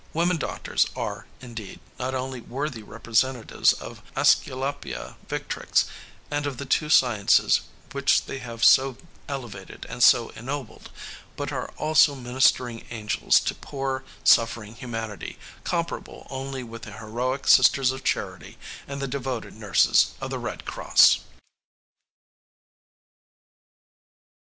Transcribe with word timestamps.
Women 0.13 0.37
doctors 0.37 0.87
are, 0.95 1.27
indeed, 1.41 1.79
not 1.99 2.15
only 2.15 2.41
worthy 2.41 2.81
representatives 2.81 3.71
of 3.71 4.01
Æsculapia 4.15 5.15
Victrix 5.29 5.85
and 6.31 6.47
of 6.47 6.57
the 6.57 6.65
two 6.65 6.89
sciences 6.89 7.61
which 7.91 8.25
they 8.25 8.39
have 8.39 8.63
so 8.63 8.97
elevated 9.29 9.85
and 9.87 10.01
so 10.01 10.29
ennobled, 10.29 10.89
but 11.35 11.51
are 11.51 11.67
also 11.77 12.15
ministering 12.15 12.83
angels 12.89 13.39
to 13.41 13.53
poor, 13.53 14.03
suffering 14.23 14.73
humanity 14.73 15.37
comparable 15.63 16.25
only 16.31 16.63
with 16.63 16.81
the 16.81 16.93
heroic 16.93 17.47
Sisters 17.47 17.91
of 17.91 18.03
Charity 18.03 18.57
and 18.87 18.99
the 19.03 19.07
devoted 19.07 19.53
nurses 19.53 20.15
of 20.19 20.31
the 20.31 20.39
Red 20.39 20.65
Cross. 20.65 21.19